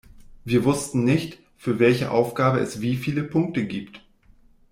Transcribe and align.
Wir 0.45 0.63
wussten 0.65 1.03
nicht, 1.03 1.37
für 1.57 1.77
welche 1.77 2.09
Aufgabe 2.09 2.57
es 2.57 2.81
wie 2.81 2.95
viele 2.95 3.23
Punkte 3.23 3.67
gibt. 3.67 4.01